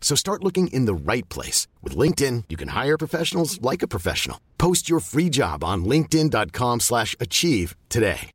[0.00, 1.66] So start looking in the right place.
[1.82, 4.40] With LinkedIn, you can hire professionals like a professional.
[4.56, 8.30] Post your free job on linkedin.com slash achieve today.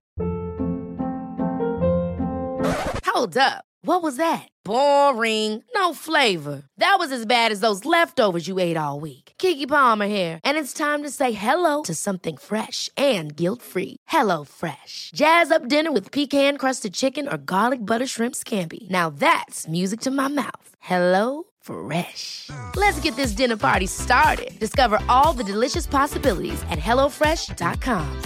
[3.06, 3.66] Hold up.
[3.86, 4.48] What was that?
[4.66, 5.64] Boring.
[5.76, 6.64] No flavor.
[6.78, 9.23] That was as bad as those leftovers you ate all week.
[9.44, 13.98] Keke Palmer here, and it's time to say hello to something fresh and guilt-free.
[14.08, 15.12] Hello Fresh.
[15.14, 18.90] Jazz up dinner with pecan-crusted chicken or garlic butter shrimp scampi.
[18.90, 20.70] Now that's music to my mouth.
[20.80, 22.50] Hello Fresh.
[22.76, 24.52] Let's get this dinner party started.
[24.60, 28.22] Discover all the delicious possibilities at hellofresh.com.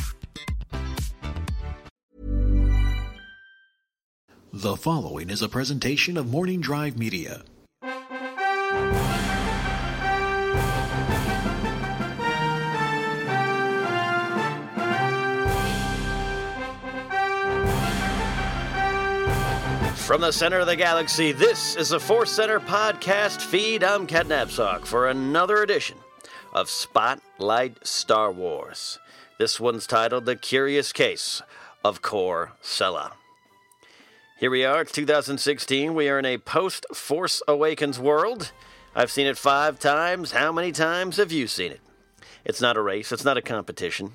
[4.54, 7.44] The following is a presentation of Morning Drive Media.
[20.07, 23.84] From the center of the galaxy, this is the Force Center podcast feed.
[23.84, 25.97] I'm Cat Napsok for another edition
[26.53, 29.00] of Spotlight Star Wars.
[29.38, 31.41] This one's titled The Curious Case
[31.84, 33.16] of Korr Sella.
[34.40, 35.94] Here we are, it's 2016.
[35.94, 38.53] We are in a post Force Awakens world.
[38.95, 40.31] I've seen it five times.
[40.31, 41.81] How many times have you seen it?
[42.45, 44.13] It's not a race, it's not a competition.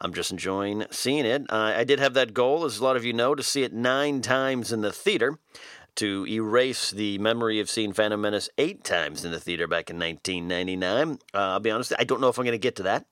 [0.00, 1.42] I'm just enjoying seeing it.
[1.50, 3.72] Uh, I did have that goal, as a lot of you know, to see it
[3.72, 5.38] nine times in the theater,
[5.96, 9.98] to erase the memory of seeing Phantom Menace eight times in the theater back in
[9.98, 11.18] 1999.
[11.32, 13.06] Uh, I'll be honest, I don't know if I'm going to get to that.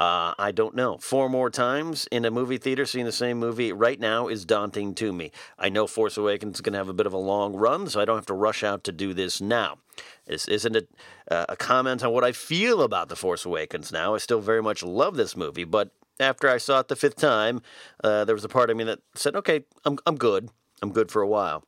[0.00, 0.96] Uh, I don't know.
[0.96, 4.94] Four more times in a movie theater seeing the same movie right now is daunting
[4.94, 5.30] to me.
[5.58, 8.00] I know Force Awakens is going to have a bit of a long run, so
[8.00, 9.76] I don't have to rush out to do this now.
[10.24, 10.88] This isn't it
[11.30, 14.14] uh, a comment on what I feel about The Force Awakens now.
[14.14, 17.62] I still very much love this movie, but after I saw it the fifth time,
[18.04, 20.50] uh, there was a part of me that said, okay, I'm, I'm good.
[20.82, 21.64] I'm good for a while.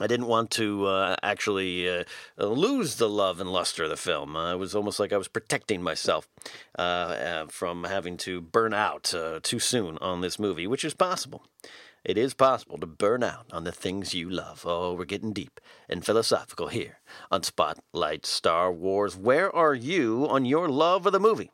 [0.00, 2.04] I didn't want to uh, actually uh,
[2.38, 4.36] lose the love and luster of the film.
[4.36, 6.28] Uh, it was almost like I was protecting myself
[6.78, 10.94] uh, uh, from having to burn out uh, too soon on this movie, which is
[10.94, 11.44] possible.
[12.04, 14.64] It is possible to burn out on the things you love.
[14.64, 17.00] Oh, we're getting deep and philosophical here
[17.30, 19.16] on Spotlight Star Wars.
[19.16, 21.50] Where are you on your love of the movie?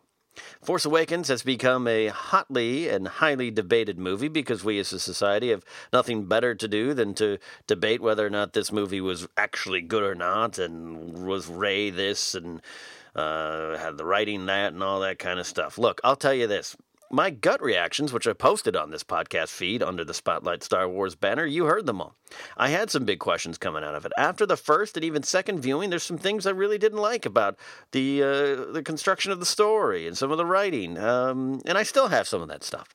[0.63, 5.51] Force Awakens has become a hotly and highly debated movie because we as a society
[5.51, 9.81] have nothing better to do than to debate whether or not this movie was actually
[9.81, 12.61] good or not, and was Rey this and
[13.15, 15.79] uh, had the writing that and all that kind of stuff.
[15.79, 16.77] Look, I'll tell you this
[17.15, 21.15] my gut reactions, which I posted on this podcast feed under the Spotlight Star Wars
[21.15, 22.17] banner, you heard them all.
[22.57, 24.13] I had some big questions coming out of it.
[24.19, 27.57] After the first and even second viewing, there's some things I really didn't like about
[27.93, 31.85] the uh, the construction of the story and some of the writing, um, and I
[31.85, 32.93] still have some of that stuff.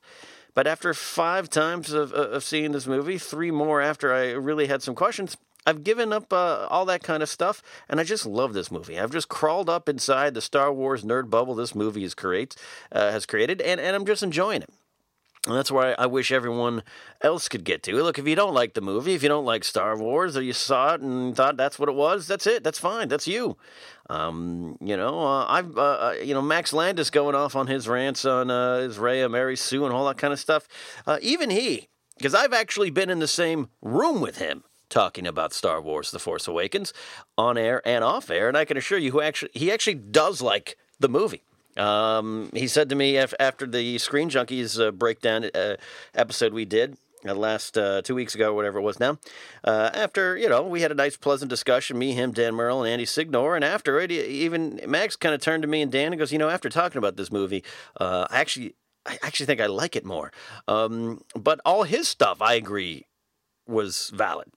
[0.52, 4.82] But after five times of, of seeing this movie, three more after I really had
[4.82, 5.36] some questions,
[5.66, 8.98] I've given up uh, all that kind of stuff, and I just love this movie.
[8.98, 12.56] I've just crawled up inside the Star Wars nerd bubble this movie has, create,
[12.92, 14.70] uh, has created, and, and I'm just enjoying it.
[15.46, 16.82] And that's why I wish everyone
[17.22, 18.02] else could get to.
[18.02, 20.52] Look, if you don't like the movie, if you don't like Star Wars, or you
[20.52, 22.62] saw it and thought that's what it was, that's it.
[22.62, 23.08] That's fine.
[23.08, 23.56] That's you.
[24.10, 27.88] Um, you know, uh, I've, uh, uh you know, Max Landis going off on his
[27.88, 30.68] rants on uh, his Raya, Mary Sue, and all that kind of stuff.
[31.06, 35.54] Uh, even he, because I've actually been in the same room with him talking about
[35.54, 36.92] Star Wars: The Force Awakens
[37.38, 40.42] on air and off air, and I can assure you, who actually he actually does
[40.42, 41.42] like the movie.
[41.76, 45.76] Um, he said to me after the Screen Junkies uh, breakdown uh,
[46.14, 46.96] episode we did
[47.26, 49.18] uh, last uh, two weeks ago, whatever it was now.
[49.64, 51.98] Uh, after you know, we had a nice, pleasant discussion.
[51.98, 53.56] Me, him, Dan Murrell, and Andy Signor.
[53.56, 56.38] And after it, even Max kind of turned to me and Dan and goes, "You
[56.38, 57.62] know, after talking about this movie,
[58.00, 58.74] uh, I actually,
[59.06, 60.32] I actually think I like it more."
[60.66, 63.06] Um, but all his stuff, I agree,
[63.66, 64.48] was valid.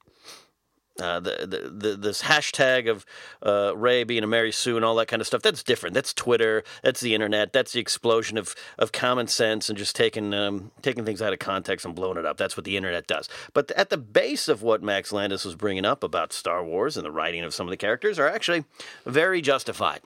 [1.01, 3.04] Uh, the, the, the, this hashtag of
[3.42, 5.95] uh, Rey being a Mary Sue and all that kind of stuff, that's different.
[5.95, 6.63] That's Twitter.
[6.84, 7.51] That's the internet.
[7.51, 11.40] That's the explosion of, of common sense and just taking, um, taking things out of
[11.40, 12.38] context and blowing it up.
[12.38, 13.28] That's what the internet does.
[13.54, 17.04] But at the base of what Max Landis was bringing up about Star Wars and
[17.06, 18.66] the writing of some of the characters are actually
[19.04, 20.01] very justified.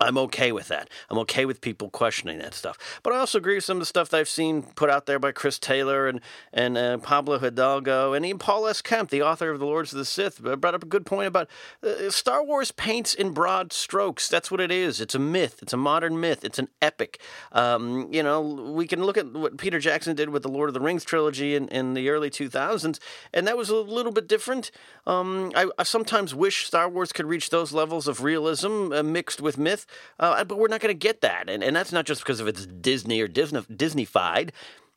[0.00, 0.88] I'm okay with that.
[1.10, 3.00] I'm okay with people questioning that stuff.
[3.02, 5.18] But I also agree with some of the stuff that I've seen put out there
[5.18, 6.20] by Chris Taylor and
[6.52, 8.82] and uh, Pablo Hidalgo and even Paul S.
[8.82, 11.48] Kemp, the author of The Lords of the Sith, brought up a good point about
[11.82, 14.28] uh, Star Wars paints in broad strokes.
[14.28, 15.00] That's what it is.
[15.00, 15.58] It's a myth.
[15.62, 16.44] It's a modern myth.
[16.44, 17.20] It's an epic.
[17.52, 20.74] Um, you know, we can look at what Peter Jackson did with the Lord of
[20.74, 22.98] the Rings trilogy in, in the early 2000s,
[23.32, 24.70] and that was a little bit different.
[25.06, 29.40] Um, I, I, sometimes wish Star Wars could reach those levels of realism uh, mixed
[29.40, 29.77] with myth.
[30.18, 31.48] Uh, but we're not going to get that.
[31.48, 34.50] And, and that's not just because of it's Disney or Disney, Disneyfied.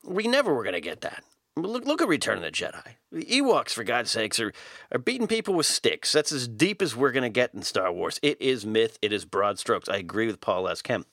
[0.04, 1.24] We never were going to get that.
[1.58, 2.96] Look, look at Return of the Jedi.
[3.12, 4.54] The Ewoks, for God's sakes, are,
[4.92, 6.14] are beating people with sticks.
[6.14, 8.20] That's as deep as we're going to get in Star Wars.
[8.22, 8.98] It is myth.
[9.02, 9.90] It is broad strokes.
[9.90, 10.82] I agree with Paul S.
[10.82, 11.08] Kemp.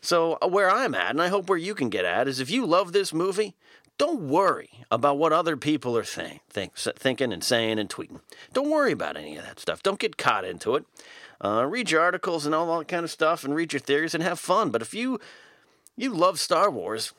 [0.00, 2.50] So, uh, where I'm at, and I hope where you can get at, is if
[2.50, 3.54] you love this movie,
[3.98, 6.40] don't worry about what other people are think,
[6.76, 8.20] thinking and saying and tweeting.
[8.54, 9.82] Don't worry about any of that stuff.
[9.82, 10.86] Don't get caught into it.
[11.42, 14.22] Uh, read your articles and all that kind of stuff, and read your theories and
[14.22, 14.70] have fun.
[14.70, 15.18] But if you
[15.96, 17.12] you love Star Wars,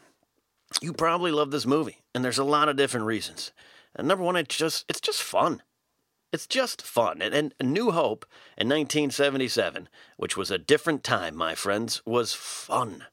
[0.82, 3.52] you probably love this movie, and there's a lot of different reasons.
[3.96, 5.62] And number one, it's just it's just fun.
[6.32, 7.22] It's just fun.
[7.22, 8.26] And, and New Hope
[8.58, 9.88] in 1977,
[10.18, 13.06] which was a different time, my friends, was fun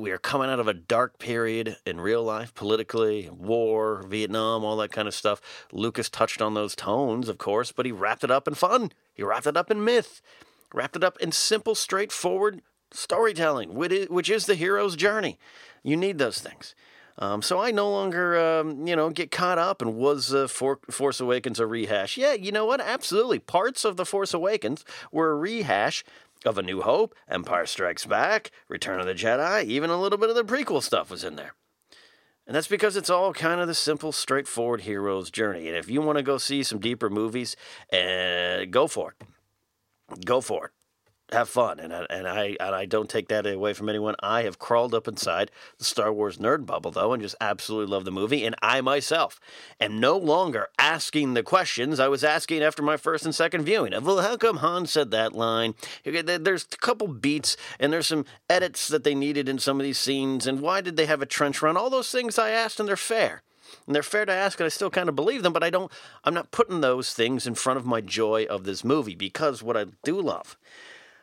[0.00, 4.76] we are coming out of a dark period in real life, politically, war, Vietnam, all
[4.78, 5.66] that kind of stuff.
[5.72, 8.92] Lucas touched on those tones, of course, but he wrapped it up in fun.
[9.14, 10.22] He wrapped it up in myth,
[10.72, 12.62] wrapped it up in simple, straightforward
[12.92, 15.38] storytelling, which is the hero's journey.
[15.82, 16.74] You need those things.
[17.18, 20.80] Um, so I no longer, um, you know, get caught up and was uh, For-
[20.90, 22.16] Force Awakens a rehash?
[22.16, 22.80] Yeah, you know what?
[22.80, 23.38] Absolutely.
[23.38, 26.02] Parts of the Force Awakens were a rehash
[26.44, 30.30] of A New Hope, Empire Strikes Back, Return of the Jedi, even a little bit
[30.30, 31.54] of the prequel stuff was in there.
[32.46, 35.68] And that's because it's all kind of the simple, straightforward hero's journey.
[35.68, 37.56] And if you want to go see some deeper movies,
[37.92, 40.24] uh, go for it.
[40.24, 40.72] Go for it
[41.32, 44.14] have fun, and I, and I and I don't take that away from anyone.
[44.20, 48.04] I have crawled up inside the Star Wars nerd bubble though, and just absolutely love
[48.04, 48.44] the movie.
[48.44, 49.40] And I myself
[49.80, 53.92] am no longer asking the questions I was asking after my first and second viewing
[53.92, 55.74] of, well, how come Han said that line?
[56.04, 59.98] There's a couple beats, and there's some edits that they needed in some of these
[59.98, 61.76] scenes, and why did they have a trench run?
[61.76, 63.42] All those things I asked, and they're fair.
[63.86, 65.90] And they're fair to ask, and I still kind of believe them, but I don't.
[66.24, 69.76] I'm not putting those things in front of my joy of this movie because what
[69.76, 70.56] I do love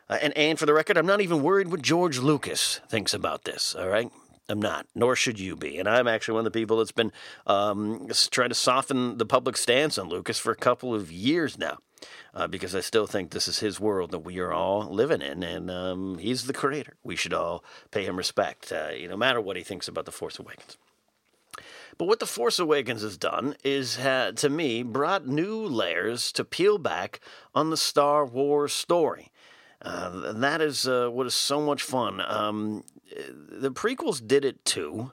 [0.08, 3.44] uh, and, and for the record, I'm not even worried what George Lucas thinks about
[3.44, 4.10] this, all right?
[4.48, 5.78] I'm not, nor should you be.
[5.78, 7.12] And I'm actually one of the people that's been
[7.46, 11.78] um, trying to soften the public stance on Lucas for a couple of years now.
[12.32, 15.42] Uh, because I still think this is his world that we are all living in,
[15.42, 16.94] and um, he's the creator.
[17.02, 20.38] We should all pay him respect, uh, no matter what he thinks about The Force
[20.38, 20.76] Awakens.
[21.96, 26.78] But what The Force Awakens has done is, to me, brought new layers to peel
[26.78, 27.18] back
[27.52, 29.32] on the Star Wars story.
[29.80, 32.20] Uh, that is uh, what is so much fun.
[32.26, 32.84] Um,
[33.50, 35.12] the prequels did it too.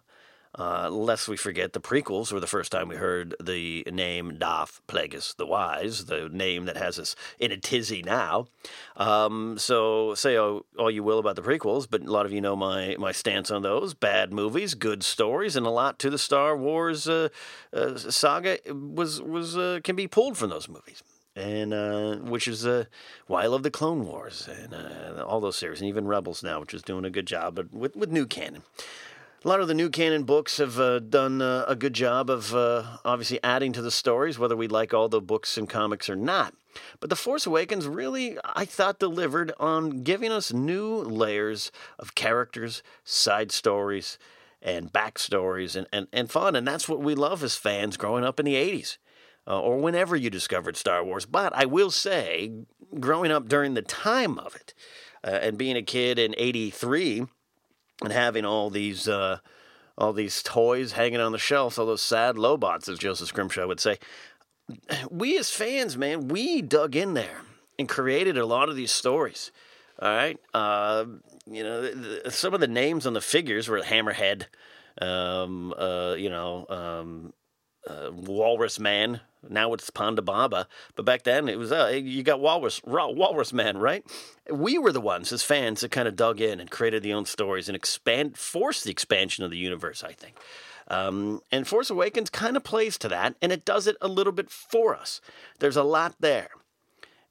[0.58, 4.80] Uh, lest we forget, the prequels were the first time we heard the name Darth
[4.88, 8.48] Plagueis the Wise, the name that has us in a tizzy now.
[8.96, 12.40] Um, so say all, all, you will about the prequels, but a lot of you
[12.40, 13.94] know my, my stance on those.
[13.94, 17.28] Bad movies, good stories, and a lot to the Star Wars uh,
[17.74, 21.04] uh, saga was was uh, can be pulled from those movies
[21.36, 22.86] and uh, which is uh,
[23.28, 26.60] why I love the Clone Wars and uh, all those series, and even Rebels now,
[26.60, 28.64] which is doing a good job with with new canon
[29.46, 32.56] a lot of the new canon books have uh, done uh, a good job of
[32.56, 36.16] uh, obviously adding to the stories, whether we like all the books and comics or
[36.16, 36.56] not.
[37.00, 42.82] But The Force Awakens really, I thought, delivered on giving us new layers of characters,
[43.04, 44.18] side stories,
[44.64, 46.56] and backstories and, and, and fun.
[46.56, 48.98] And that's what we love as fans growing up in the 80s.
[49.48, 51.26] Uh, or whenever you discovered Star Wars.
[51.26, 52.52] But I will say,
[53.00, 54.74] growing up during the time of it,
[55.24, 57.26] uh, and being a kid in 83,
[58.02, 59.40] and having all these uh,
[59.98, 63.80] all these toys hanging on the shelves, all those sad lobots, as Joseph Scrimshaw would
[63.80, 63.98] say.
[65.10, 67.42] We as fans, man, we dug in there
[67.78, 69.52] and created a lot of these stories.
[70.02, 71.06] All right, uh,
[71.46, 74.48] you know, the, some of the names on the figures were Hammerhead,
[75.02, 77.34] um, uh, you know, um,
[77.88, 79.22] uh, Walrus Man.
[79.48, 83.78] Now it's Ponda Baba, but back then it was uh, you got Walrus Walrus Man,
[83.78, 84.04] right?
[84.52, 87.26] We were the ones as fans that kind of dug in and created the own
[87.26, 90.04] stories and expand forced the expansion of the universe.
[90.04, 90.36] I think.
[90.88, 94.34] Um, and Force Awakens kind of plays to that, and it does it a little
[94.34, 95.20] bit for us.
[95.60, 96.50] There's a lot there.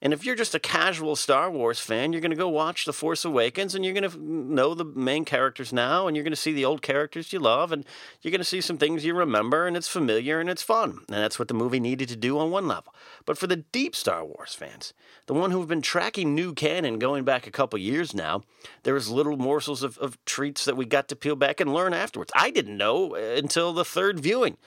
[0.04, 2.92] And if you're just a casual Star Wars fan, you're going to go watch The
[2.92, 6.36] Force Awakens and you're going to know the main characters now and you're going to
[6.36, 7.86] see the old characters you love and
[8.20, 11.00] you're going to see some things you remember and it's familiar and it's fun.
[11.08, 12.94] And that's what the movie needed to do on one level.
[13.24, 14.92] But for the deep Star Wars fans,
[15.24, 18.42] the one who've been tracking new canon going back a couple years now,
[18.82, 21.94] there was little morsels of, of treats that we got to peel back and learn
[21.94, 22.30] afterwards.
[22.36, 24.58] I didn't know uh, until the third viewing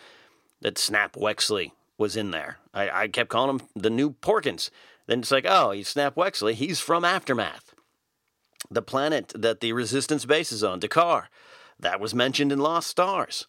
[0.62, 2.58] that Snap Wexley was in there.
[2.74, 4.72] I, I kept calling him the new Porkins
[5.08, 6.54] then it's like, oh, he's Snap Wexley.
[6.54, 7.74] He's from Aftermath.
[8.70, 11.28] The planet that the Resistance base is on, D'Qar.
[11.80, 13.48] that was mentioned in Lost Stars.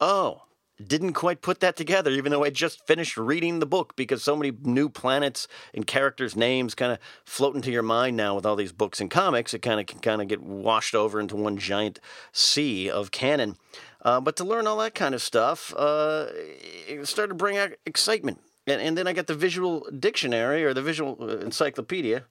[0.00, 0.42] Oh,
[0.86, 4.34] didn't quite put that together, even though I just finished reading the book because so
[4.34, 8.56] many new planets and characters' names kind of float into your mind now with all
[8.56, 9.54] these books and comics.
[9.54, 12.00] It kind of can kind of get washed over into one giant
[12.32, 13.56] sea of canon.
[14.02, 17.72] Uh, but to learn all that kind of stuff, uh, it started to bring out
[17.86, 22.24] excitement and, and then I got the visual dictionary or the visual uh, encyclopedia.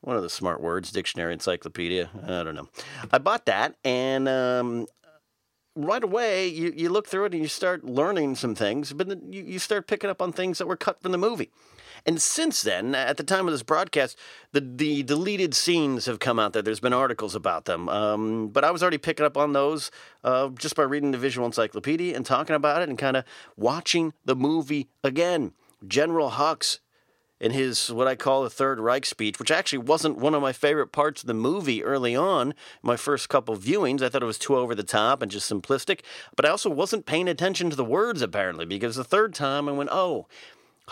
[0.00, 2.08] One of the smart words, dictionary, encyclopedia.
[2.22, 2.68] I don't know.
[3.10, 4.86] I bought that, and um,
[5.78, 9.32] right away you, you look through it and you start learning some things, but then
[9.32, 11.50] you, you start picking up on things that were cut from the movie.
[12.06, 14.16] And since then, at the time of this broadcast,
[14.52, 16.62] the, the deleted scenes have come out there.
[16.62, 17.88] There's been articles about them.
[17.88, 19.90] Um, but I was already picking up on those
[20.22, 23.24] uh, just by reading the visual encyclopedia and talking about it and kind of
[23.56, 25.52] watching the movie again.
[25.86, 26.78] General Hux
[27.40, 30.52] in his what I call the Third Reich speech, which actually wasn't one of my
[30.52, 34.02] favorite parts of the movie early on, my first couple viewings.
[34.02, 36.00] I thought it was too over the top and just simplistic.
[36.34, 39.72] But I also wasn't paying attention to the words apparently, because the third time I
[39.72, 40.26] went, oh,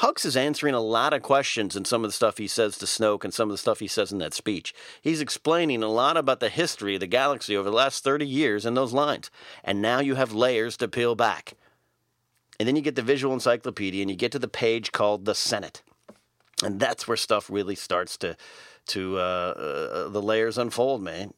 [0.00, 2.84] Hux is answering a lot of questions in some of the stuff he says to
[2.84, 4.74] Snoke and some of the stuff he says in that speech.
[5.00, 8.66] He's explaining a lot about the history of the galaxy over the last 30 years
[8.66, 9.30] in those lines.
[9.64, 11.54] And now you have layers to peel back.
[12.58, 15.34] And then you get the visual encyclopedia and you get to the page called the
[15.34, 15.82] Senate.
[16.62, 18.36] And that's where stuff really starts to,
[18.86, 21.34] to uh, uh, the layers unfold, man.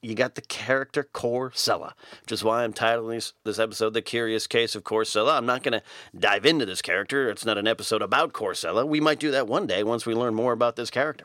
[0.00, 4.02] You got the character Korr Sella, which is why I'm titling this, this episode The
[4.02, 5.36] Curious Case of Korr Sella.
[5.36, 5.82] I'm not going to
[6.18, 7.30] dive into this character.
[7.30, 8.84] It's not an episode about Korr Sella.
[8.84, 11.24] We might do that one day once we learn more about this character.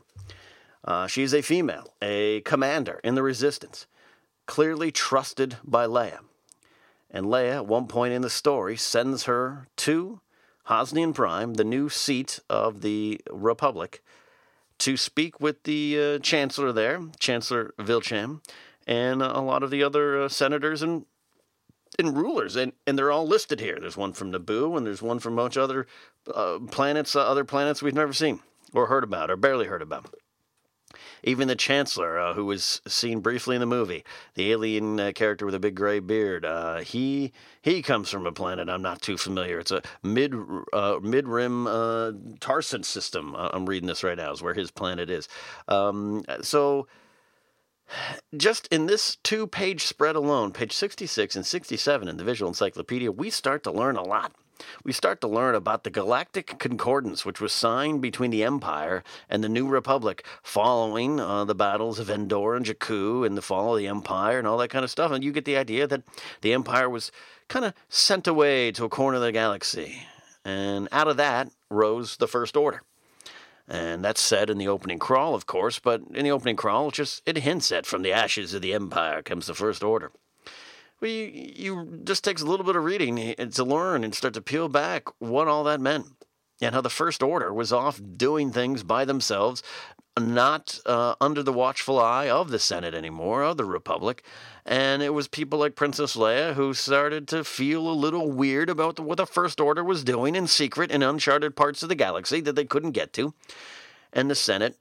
[0.85, 3.85] Uh, she's a female, a commander in the Resistance,
[4.45, 6.19] clearly trusted by Leia.
[7.11, 10.21] And Leia, at one point in the story, sends her to
[10.67, 14.03] Hosnian Prime, the new seat of the Republic,
[14.79, 18.41] to speak with the uh, Chancellor there, Chancellor Villecham,
[18.85, 21.05] and a lot of the other uh, senators and
[21.97, 23.77] and rulers, and, and they're all listed here.
[23.79, 25.87] There's one from Naboo, and there's one from much other
[26.33, 28.39] uh, planets, uh, other planets we've never seen
[28.73, 30.13] or heard about or barely heard about.
[31.23, 34.03] Even the Chancellor, uh, who was seen briefly in the movie,
[34.35, 38.31] the alien uh, character with a big gray beard, uh, he he comes from a
[38.31, 39.59] planet I'm not too familiar.
[39.59, 40.33] It's a mid
[40.73, 43.35] uh, mid rim uh, Tarson system.
[43.35, 44.31] Uh, I'm reading this right now.
[44.31, 45.27] Is where his planet is.
[45.67, 46.87] Um, so
[48.37, 53.11] just in this two page spread alone, page 66 and 67 in the Visual Encyclopedia,
[53.11, 54.33] we start to learn a lot
[54.83, 59.43] we start to learn about the Galactic Concordance, which was signed between the Empire and
[59.43, 63.79] the New Republic following uh, the battles of Endor and Jakku and the fall of
[63.79, 65.11] the Empire and all that kind of stuff.
[65.11, 66.03] And you get the idea that
[66.41, 67.11] the Empire was
[67.47, 70.03] kind of sent away to a corner of the galaxy.
[70.45, 72.81] And out of that rose the First Order.
[73.67, 77.21] And that's said in the opening crawl, of course, but in the opening crawl, just
[77.27, 80.11] it hints at from the ashes of the Empire comes the First Order.
[81.01, 84.41] Well, you, you just takes a little bit of reading to learn and start to
[84.41, 86.07] peel back what all that meant
[86.61, 89.63] and how the First Order was off doing things by themselves,
[90.19, 94.23] not uh, under the watchful eye of the Senate anymore, of the Republic.
[94.65, 98.99] And it was people like Princess Leia who started to feel a little weird about
[98.99, 102.57] what the First Order was doing in secret in uncharted parts of the galaxy that
[102.57, 103.33] they couldn't get to.
[104.11, 104.77] And the Senate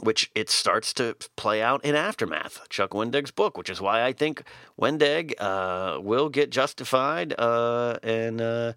[0.00, 4.12] which it starts to play out in Aftermath, Chuck Wendig's book, which is why I
[4.12, 4.42] think
[4.80, 8.72] Wendig uh, will get justified uh, and uh,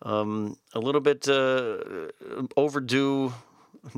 [0.00, 1.78] um, a little bit uh,
[2.56, 3.34] overdue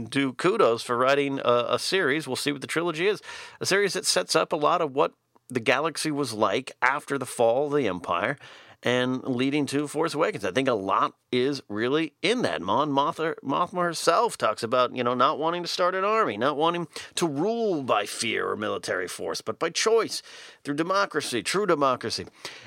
[0.08, 2.26] do kudos for writing a, a, series.
[2.26, 3.20] We'll see what the trilogy is.
[3.60, 5.12] A series that sets up a lot of what
[5.48, 8.38] the galaxy was like after the fall of the Empire
[8.84, 10.44] and leading to Force Awakens.
[10.44, 12.60] I think a lot is really in that.
[12.60, 16.56] Mon Mothma, Mothma herself talks about, you know, not wanting to start an army, not
[16.56, 16.86] wanting
[17.16, 20.22] to rule by fear or military force, but by choice
[20.62, 22.26] through democracy, true democracy.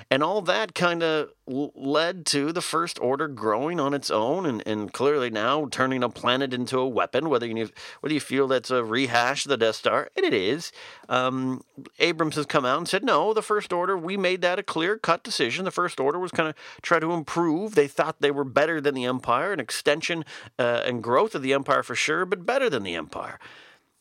[0.09, 4.61] And all that kind of led to the First Order growing on its own and,
[4.67, 7.69] and clearly now turning a planet into a weapon, whether you,
[8.01, 10.71] whether you feel that's a rehash of the Death Star, and it is.
[11.07, 11.61] Um,
[11.99, 14.97] Abrams has come out and said, no, the First Order, we made that a clear
[14.97, 15.63] cut decision.
[15.63, 17.75] The First Order was kind of try to improve.
[17.75, 20.23] They thought they were better than the Empire, an extension
[20.57, 23.39] uh, and growth of the Empire for sure, but better than the Empire.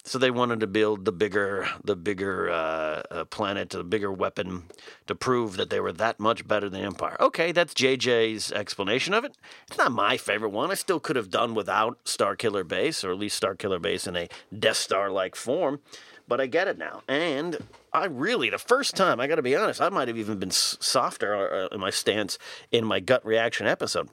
[0.07, 4.63] So they wanted to build the bigger, the bigger uh, uh, planet, the bigger weapon,
[5.09, 7.17] to prove that they were that much better than the Empire.
[7.19, 9.37] Okay, that's JJ's explanation of it.
[9.67, 10.71] It's not my favorite one.
[10.71, 14.29] I still could have done without Starkiller Base, or at least Starkiller Base in a
[14.57, 15.81] Death Star-like form.
[16.29, 17.59] But I get it now, and
[17.93, 20.53] I really, the first time, I got to be honest, I might have even been
[20.53, 22.39] softer uh, in my stance
[22.71, 24.09] in my gut reaction episode.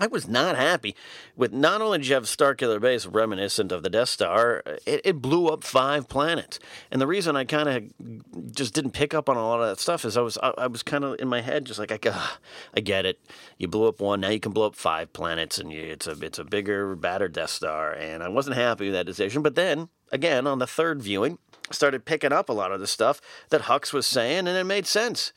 [0.00, 0.96] I was not happy
[1.36, 5.62] with not only have Starkiller Base reminiscent of the Death Star, it, it blew up
[5.62, 6.58] five planets.
[6.90, 9.78] And the reason I kind of just didn't pick up on a lot of that
[9.78, 12.30] stuff is I was I, I was kind of in my head just like I,
[12.74, 13.20] I get it.
[13.58, 16.12] You blew up one, now you can blow up five planets, and you, it's a
[16.22, 17.92] it's a bigger, badder Death Star.
[17.92, 19.42] And I wasn't happy with that decision.
[19.42, 21.36] But then again, on the third viewing,
[21.70, 24.64] I started picking up a lot of the stuff that Hux was saying, and it
[24.64, 25.34] made sense.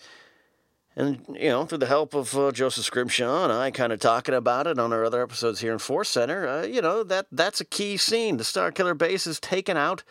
[0.98, 4.34] And, you know, through the help of uh, Joseph Scrimshaw and I kind of talking
[4.34, 7.60] about it on our other episodes here in Force Center, uh, you know, that that's
[7.60, 8.38] a key scene.
[8.38, 10.04] The Starkiller Base is taken out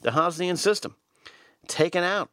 [0.00, 0.96] the Hosnian system,
[1.68, 2.30] taken out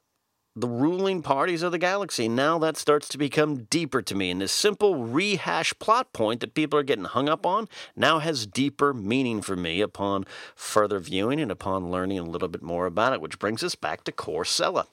[0.55, 2.27] the ruling parties of the galaxy.
[2.27, 4.31] Now that starts to become deeper to me.
[4.31, 8.47] And this simple rehash plot point that people are getting hung up on now has
[8.47, 13.13] deeper meaning for me upon further viewing and upon learning a little bit more about
[13.13, 14.87] it, which brings us back to Korr Sella.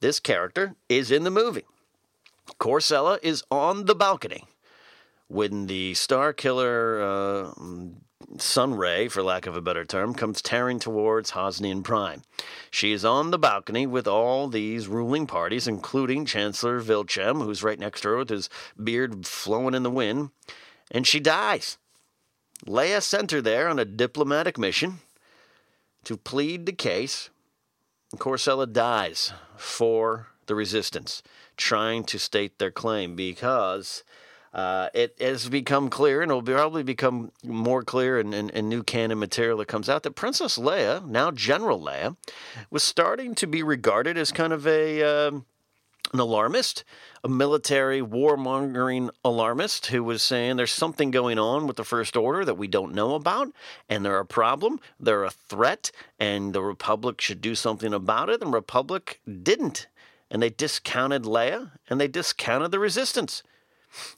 [0.00, 1.64] This character is in the movie.
[2.58, 4.44] Korr Sella is on the balcony
[5.28, 7.52] when the Star Killer uh,
[8.38, 12.22] Sunray, for lack of a better term, comes tearing towards Hosnian Prime.
[12.70, 17.78] She is on the balcony with all these ruling parties, including Chancellor Villecham, who's right
[17.78, 18.50] next to her with his
[18.82, 20.30] beard flowing in the wind,
[20.90, 21.78] and she dies.
[22.66, 24.98] Leia sent her there on a diplomatic mission
[26.04, 27.30] to plead the case.
[28.16, 31.22] Korr Sella dies for the resistance
[31.58, 34.02] trying to state their claim because
[34.54, 38.68] uh, it has become clear, and it will probably become more clear in, in, in,
[38.68, 42.16] new canon material that comes out, that Princess Leia, now General Leia,
[42.70, 45.40] was starting to be regarded as kind of a uh,
[46.12, 46.84] an alarmist,
[47.22, 52.44] a military warmongering alarmist who was saying there's something going on with the First Order
[52.46, 53.48] that we don't know about,
[53.88, 58.40] and they're a problem, they're a threat, and the Republic should do something about it,
[58.40, 59.86] and Republic didn't
[60.30, 63.42] and they discounted Leia and they discounted the resistance.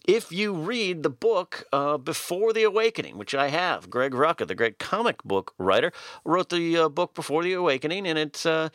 [0.06, 4.54] If you read the book uh, Before the Awakening, which I have, Greg Rucka, the
[4.54, 5.92] great comic book writer,
[6.24, 8.70] wrote the uh, book Before the Awakening, and it's uh,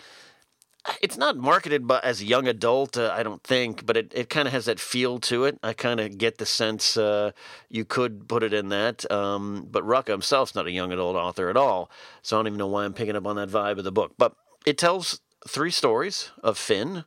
[1.01, 4.47] it's not marketed by, as young adult, uh, I don't think, but it, it kind
[4.47, 5.57] of has that feel to it.
[5.63, 7.31] I kind of get the sense uh,
[7.69, 9.09] you could put it in that.
[9.11, 11.89] Um, but Rucka himself's not a young adult author at all,
[12.21, 14.13] so I don't even know why I'm picking up on that vibe of the book.
[14.17, 17.05] But it tells three stories of Finn,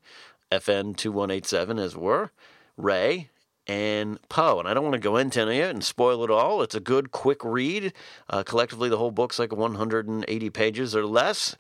[0.50, 2.30] FN 2187 as it were,
[2.76, 3.30] Rey,
[3.66, 4.58] and Poe.
[4.58, 6.62] And I don't want to go into any of it and spoil it all.
[6.62, 7.92] It's a good, quick read.
[8.30, 11.54] Uh, collectively, the whole book's like 180 pages or less.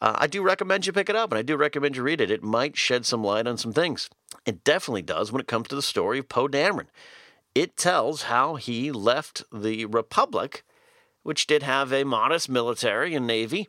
[0.00, 2.30] Uh, I do recommend you pick it up, and I do recommend you read it.
[2.30, 4.10] It might shed some light on some things.
[4.44, 6.88] It definitely does when it comes to the story of Poe Dameron.
[7.54, 10.64] It tells how he left the Republic,
[11.22, 13.68] which did have a modest military and navy,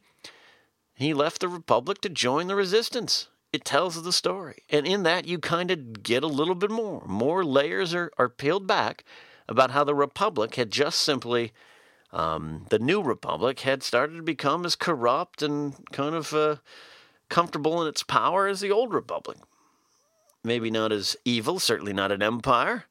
[0.95, 3.27] he left the Republic to join the resistance.
[3.55, 4.63] it tells the story.
[4.69, 7.03] And in that, you kind of get a little bit more.
[7.05, 9.05] More layers are, are peeled back
[9.47, 11.53] about how the Republic had just simply,
[12.11, 16.57] um, the new Republic had started to become as corrupt and kind of uh,
[17.29, 19.37] comfortable in its power as the old Republic.
[20.43, 22.85] Maybe not as evil, certainly not an empire,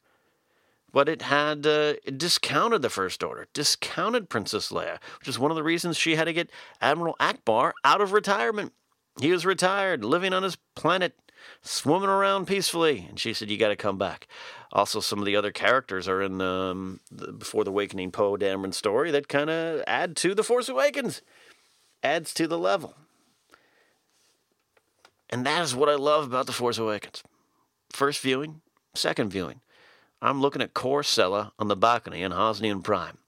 [0.95, 5.51] but it had uh, it discounted the First Order, discounted Princess Leia, which is one
[5.51, 8.73] of the reasons she had to get Admiral Ackbar out of retirement.
[9.21, 11.15] He was retired, living on his planet,
[11.63, 14.29] swimming around peacefully, and she said, "You got to come back."
[14.71, 18.73] Also, some of the other characters are in um, the Before the Awakening Poe Dameron
[18.73, 21.23] story that kind of add to the Force Awakens,
[22.05, 22.95] adds to the level.
[25.29, 27.25] And that is what I love about The Force Awakens.
[27.91, 28.61] First viewing,
[28.95, 29.61] second viewing.
[30.25, 33.19] I'm looking at Korr Sella on the balcony in Hosnian Prime,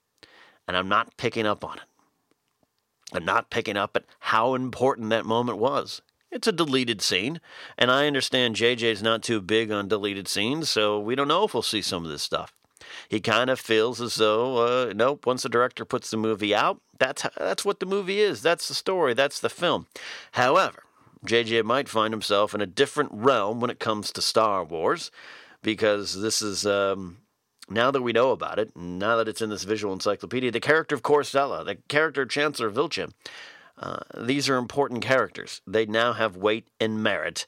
[0.67, 1.83] and I'm not picking up on it.
[3.13, 6.01] I'm not picking up at how important that moment was.
[6.31, 7.39] It's a deleted scene,
[7.77, 11.53] and I understand JJ's not too big on deleted scenes, so we don't know if
[11.53, 12.51] we'll see some of this stuff.
[13.07, 14.57] He kind of feels as though,
[14.89, 18.41] uh, nope, once the director puts the movie out, that's, that's what the movie is.
[18.41, 19.13] That's the story.
[19.13, 19.85] That's the film.
[20.31, 20.81] However,
[21.27, 25.11] JJ might find himself in a different realm when it comes to Star Wars,
[25.67, 27.17] because this is, um,
[27.69, 30.95] now that we know about it, now that it's in this visual encyclopedia, the character
[30.95, 33.11] of Korr Sella, the character of Chancellor Vilcha,
[33.77, 35.59] uh, these are important characters.
[35.67, 37.47] They now have weight and merit,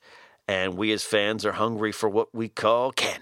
[0.50, 3.22] and we as fans are hungry for what we call canon,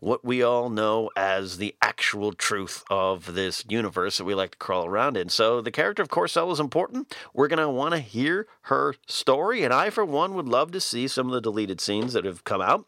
[0.00, 4.58] what we all know as the actual truth of this universe that we like to
[4.58, 5.30] crawl around in.
[5.30, 7.16] So the character of Korr Sella is important.
[7.32, 10.80] We're going to want to hear her story, and I, for one, would love to
[10.82, 12.84] see some of the deleted scenes that have come out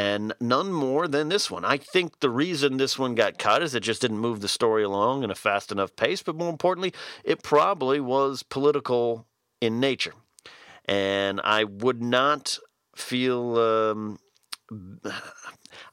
[0.00, 1.62] and none more than this one.
[1.62, 4.82] I think the reason this one got cut is it just didn't move the story
[4.82, 9.26] along in a fast enough pace, but more importantly, it probably was political
[9.60, 10.14] in nature.
[10.86, 12.58] And I would not
[12.96, 13.58] feel.
[13.58, 14.18] Um,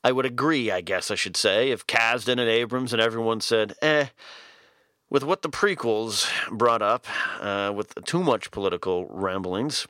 [0.05, 3.73] I would agree, I guess I should say, if Kasdan and Abrams and everyone said,
[3.81, 4.07] eh,
[5.09, 7.07] with what the prequels brought up,
[7.41, 9.85] uh, with too much political ramblings,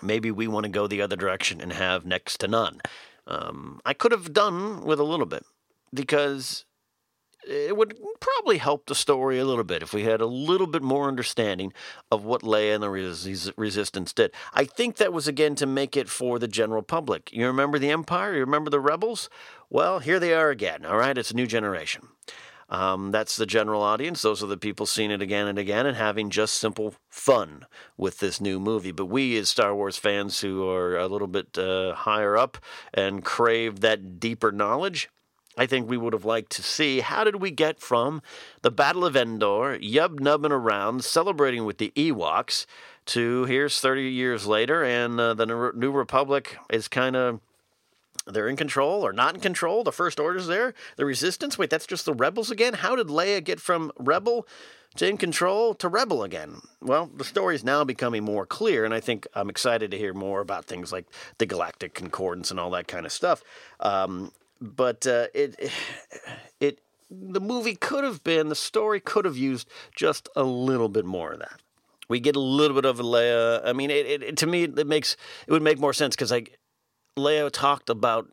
[0.00, 2.80] maybe we want to go the other direction and have next to none.
[3.26, 5.44] Um, I could have done with a little bit
[5.92, 6.64] because
[7.46, 10.82] it would probably help the story a little bit if we had a little bit
[10.82, 11.72] more understanding
[12.10, 14.32] of what Leia and the res- Resistance did.
[14.52, 17.32] I think that was again to make it for the general public.
[17.32, 18.34] You remember the Empire?
[18.34, 19.28] You remember the Rebels?
[19.70, 20.84] Well, here they are again.
[20.84, 22.08] All right, it's a new generation.
[22.68, 24.22] Um, that's the general audience.
[24.22, 28.18] Those are the people seeing it again and again and having just simple fun with
[28.18, 28.92] this new movie.
[28.92, 32.58] But we, as Star Wars fans who are a little bit uh, higher up
[32.92, 35.08] and crave that deeper knowledge,
[35.56, 38.22] I think we would have liked to see how did we get from
[38.62, 42.66] the Battle of Endor, yub nubbing around, celebrating with the Ewoks,
[43.06, 47.40] to here's 30 years later, and uh, the New Republic is kind of
[48.26, 49.84] they're in control or not in control.
[49.84, 50.74] The First Order's there.
[50.96, 51.58] The Resistance.
[51.58, 52.74] Wait, that's just the rebels again?
[52.74, 54.46] How did Leia get from rebel
[54.96, 56.60] to in control to rebel again?
[56.80, 60.14] Well, the story is now becoming more clear, and I think I'm excited to hear
[60.14, 61.06] more about things like
[61.38, 63.42] the Galactic Concordance and all that kind of stuff.
[63.80, 65.56] Um, but uh, it,
[66.60, 71.04] it, the movie could have been, the story could have used just a little bit
[71.04, 71.60] more of that.
[72.08, 73.62] We get a little bit of Leia.
[73.64, 76.44] I mean, it, it, to me, it makes it would make more sense because I
[77.16, 78.28] Leo talked about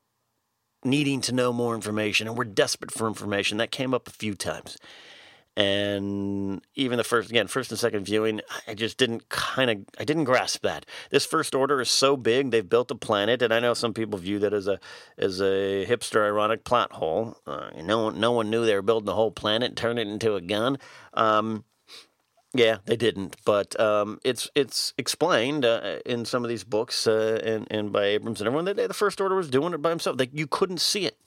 [0.84, 3.58] needing to know more information, and we're desperate for information.
[3.58, 4.78] That came up a few times.
[5.58, 10.06] And even the first, again, first and second viewing, I just didn't kind of, I
[10.06, 10.86] didn't grasp that.
[11.10, 14.18] This first order is so big; they've built a planet, and I know some people
[14.18, 14.80] view that as a
[15.18, 17.38] as a hipster, ironic plot hole.
[17.46, 20.36] Uh, no one, no one knew they were building the whole planet, turn it into
[20.36, 20.78] a gun.
[21.14, 21.66] Um,
[22.54, 27.40] yeah, they didn't, but um, it's it's explained uh, in some of these books uh,
[27.44, 30.20] and and by Abrams and everyone that the First Order was doing it by himself.
[30.20, 31.18] Like you couldn't see it.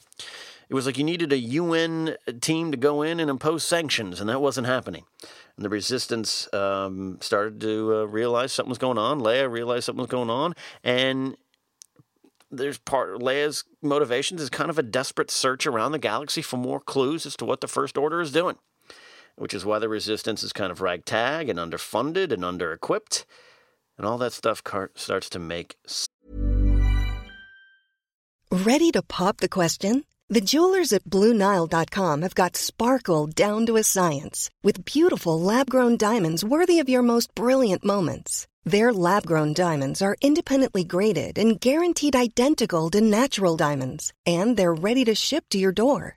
[0.69, 4.29] It was like you needed a UN team to go in and impose sanctions, and
[4.29, 5.05] that wasn't happening.
[5.57, 9.21] And the resistance um, started to uh, realize something was going on.
[9.21, 11.37] Leia realized something was going on, and
[12.51, 16.81] there's part Leia's motivations is kind of a desperate search around the galaxy for more
[16.81, 18.57] clues as to what the First Order is doing
[19.37, 23.27] which is why the resistance is kind of ragtag and underfunded and under-equipped,
[23.97, 24.63] and all that stuff
[24.95, 25.77] starts to make.
[28.51, 30.05] Ready to pop the question?
[30.29, 36.43] The jewelers at BlueNile.com have got sparkle down to a science with beautiful lab-grown diamonds
[36.43, 38.47] worthy of your most brilliant moments.
[38.65, 45.05] Their lab-grown diamonds are independently graded and guaranteed identical to natural diamonds, and they're ready
[45.05, 46.17] to ship to your door.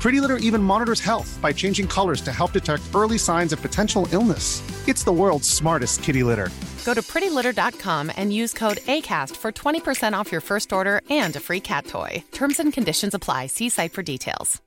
[0.00, 4.06] Pretty Litter even monitors health by changing colors to help detect early signs of potential
[4.12, 4.62] illness.
[4.88, 6.50] It's the world's smartest kitty litter.
[6.84, 11.40] Go to prettylitter.com and use code ACAST for 20% off your first order and a
[11.40, 12.22] free cat toy.
[12.32, 13.46] Terms and conditions apply.
[13.48, 14.62] See site for details.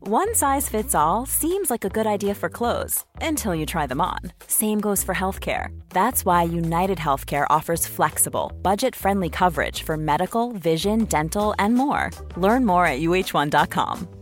[0.00, 4.00] One size fits all seems like a good idea for clothes until you try them
[4.00, 4.18] on.
[4.48, 5.68] Same goes for healthcare.
[5.90, 12.10] That's why United Healthcare offers flexible, budget friendly coverage for medical, vision, dental, and more.
[12.36, 14.21] Learn more at uh1.com.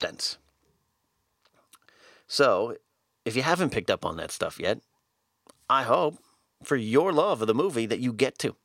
[0.00, 0.38] Sense.
[2.26, 2.76] So,
[3.24, 4.80] if you haven't picked up on that stuff yet,
[5.68, 6.18] I hope
[6.62, 8.56] for your love of the movie that you get to.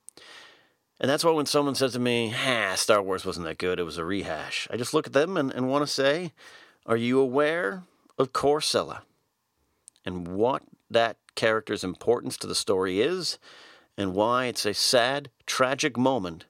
[0.99, 3.83] And that's why when someone says to me, ah, Star Wars wasn't that good, it
[3.83, 6.31] was a rehash, I just look at them and, and want to say,
[6.85, 7.83] are you aware
[8.17, 9.03] of Korr Sella
[10.05, 13.37] and what that character's importance to the story is
[13.97, 16.45] and why it's a sad, tragic moment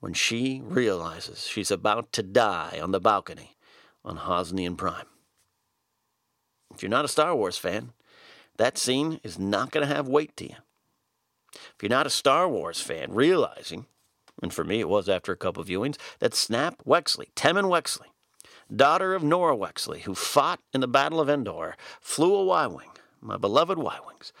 [0.00, 3.56] when she realizes she's about to die on the balcony
[4.04, 5.06] on Hosnian Prime.
[6.74, 7.92] If you're not a Star Wars fan,
[8.56, 10.56] that scene is not going to have weight to you.
[11.52, 13.86] If you're not a Star Wars fan, realizing,
[14.42, 18.06] and for me it was after a couple viewings, that Snap Wexley, Temmin Wexley,
[18.74, 22.90] daughter of Norra Wexley, who fought in the Battle of Endor, flew a Y Wing,
[23.20, 24.32] my beloved Y Wings,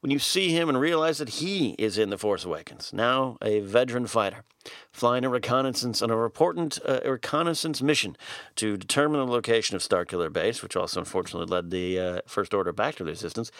[0.00, 3.60] when you see him and realize that he is in The Force Awakens, now a
[3.60, 4.44] veteran fighter,
[4.92, 8.16] flying a reconnaissance on a important uh, reconnaissance mission
[8.56, 12.72] to determine the location of Starkiller Base, which also unfortunately led the uh, First Order
[12.72, 13.50] back to the Resistance.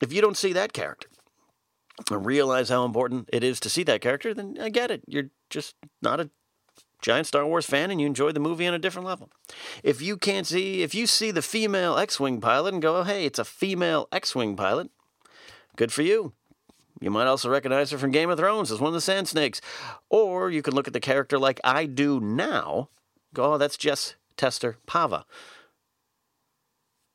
[0.00, 1.08] If you don't see that character
[2.10, 5.02] and realize how important it is to see that character, then I get it.
[5.06, 6.30] You're just not a
[7.02, 9.30] giant Star Wars fan and you enjoy the movie on a different level.
[9.82, 13.02] If you can't see, if you see the female X Wing pilot and go, oh,
[13.02, 14.90] hey, it's a female X Wing pilot,
[15.76, 16.32] Good for you.
[17.00, 19.60] You might also recognize her from Game of Thrones as one of the Sand Snakes.
[20.08, 22.88] Or you can look at the character like I do now.
[23.34, 25.24] Go, oh, that's Jess Testor Pava.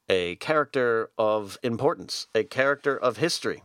[0.07, 3.63] A character of importance, a character of history,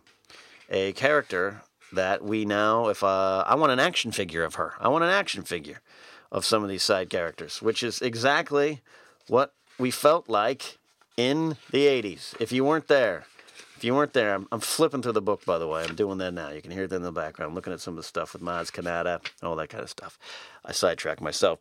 [0.71, 4.89] a character that we now, if uh, I want an action figure of her, I
[4.89, 5.83] want an action figure
[6.33, 8.81] of some of these side characters, which is exactly
[9.29, 10.79] what we felt like
[11.17, 12.41] in the 80s.
[12.41, 13.27] If you weren't there,
[13.77, 15.85] if you weren't there, I'm, I'm, flipping through the book, by the way.
[15.85, 16.49] I'm doing that now.
[16.49, 17.51] You can hear it in the background.
[17.51, 20.19] I'm looking at some of the stuff with Maz Kanata, all that kind of stuff.
[20.65, 21.59] I sidetrack myself.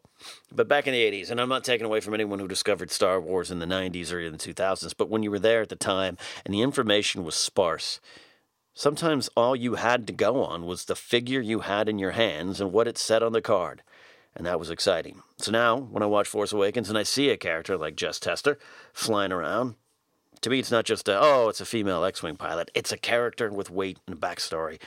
[0.49, 3.19] But back in the 80s, and I'm not taking away from anyone who discovered Star
[3.19, 5.75] Wars in the 90s or in the 2000s, but when you were there at the
[5.75, 7.99] time and the information was sparse,
[8.73, 12.61] sometimes all you had to go on was the figure you had in your hands
[12.61, 13.83] and what it said on the card.
[14.33, 15.21] And that was exciting.
[15.37, 18.57] So now, when I watch Force Awakens and I see a character like Jess Testor
[18.93, 19.75] flying around,
[20.45, 22.69] to me, it's not just a, oh, it's a female X Wing pilot.
[22.75, 24.79] It's a character with weight and a backstory.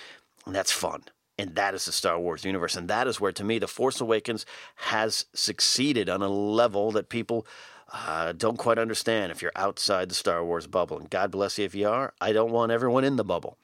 [0.46, 1.02] And that's fun.
[1.36, 2.76] And that is the Star Wars universe.
[2.76, 7.08] And that is where, to me, The Force Awakens has succeeded on a level that
[7.08, 7.44] people
[7.92, 10.96] uh, don't quite understand if you're outside the Star Wars bubble.
[10.96, 12.14] And God bless you if you are.
[12.20, 13.58] I don't want everyone in the bubble.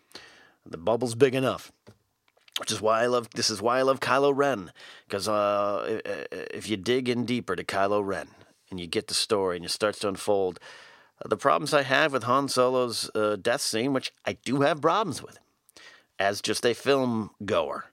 [0.67, 1.71] The bubble's big enough.
[2.59, 3.31] Which is why I love.
[3.31, 4.73] This is why I love Kylo Ren,
[5.07, 6.01] because uh,
[6.53, 8.29] if you dig in deeper to Kylo Ren
[8.69, 10.59] and you get the story and it starts to unfold,
[11.25, 15.23] the problems I have with Han Solo's uh, death scene, which I do have problems
[15.23, 15.39] with,
[16.19, 17.87] as just a film goer,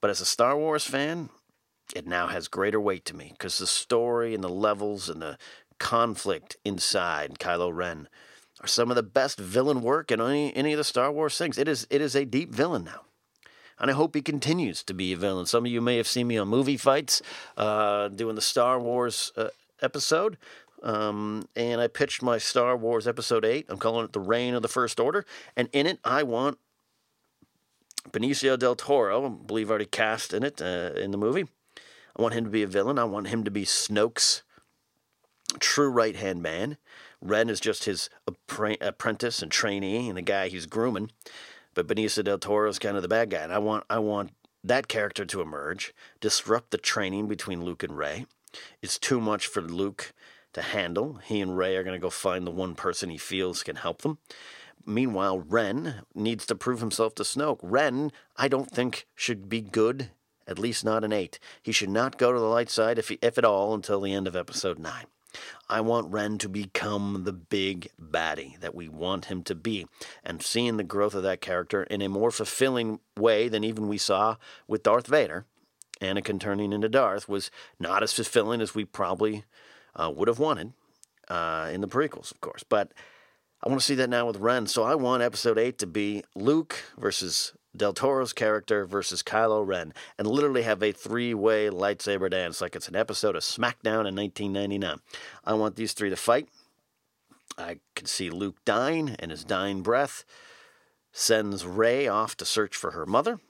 [0.00, 1.30] but as a Star Wars fan,
[1.94, 5.38] it now has greater weight to me because the story and the levels and the
[5.78, 8.08] conflict inside Kylo Ren
[8.60, 11.58] are some of the best villain work in any, any of the Star Wars things.
[11.58, 13.02] It is it is a deep villain now.
[13.78, 15.44] And I hope he continues to be a villain.
[15.44, 17.20] Some of you may have seen me on movie fights
[17.58, 19.48] uh, doing the Star Wars uh,
[19.82, 20.38] episode.
[20.82, 23.66] Um, and I pitched my Star Wars Episode 8.
[23.68, 25.24] I'm calling it The Reign of the First Order.
[25.56, 26.58] And in it, I want
[28.10, 31.46] Benicio del Toro, I believe already cast in it uh, in the movie.
[32.16, 32.98] I want him to be a villain.
[32.98, 34.42] I want him to be Snoke's
[35.58, 36.76] true right hand man.
[37.20, 41.10] Ren is just his apprentice and trainee and the guy he's grooming.
[41.74, 43.42] But Benicio del Toro is kind of the bad guy.
[43.42, 44.32] And I want, I want
[44.64, 48.26] that character to emerge, disrupt the training between Luke and Rey.
[48.80, 50.14] It's too much for Luke
[50.56, 51.20] to handle.
[51.22, 54.02] He and Rey are going to go find the one person he feels can help
[54.02, 54.18] them.
[54.86, 57.58] Meanwhile, Ren needs to prove himself to Snoke.
[57.62, 60.10] Ren, I don't think, should be good,
[60.46, 61.38] at least not an 8.
[61.62, 64.14] He should not go to the light side, if, he, if at all, until the
[64.14, 65.04] end of episode 9.
[65.68, 69.86] I want Ren to become the big baddie that we want him to be.
[70.24, 73.98] And seeing the growth of that character in a more fulfilling way than even we
[73.98, 75.44] saw with Darth Vader,
[76.00, 79.44] Anakin turning into Darth, was not as fulfilling as we probably
[79.96, 80.72] uh, would have wanted
[81.28, 82.62] uh, in the prequels, of course.
[82.62, 82.92] But
[83.62, 84.66] I want to see that now with Ren.
[84.66, 89.92] So I want episode 8 to be Luke versus Del Toro's character versus Kylo Ren
[90.18, 94.14] and literally have a three way lightsaber dance like it's an episode of SmackDown in
[94.14, 95.00] 1999.
[95.44, 96.48] I want these three to fight.
[97.58, 100.24] I can see Luke dying, and his dying breath
[101.12, 103.40] sends Rey off to search for her mother.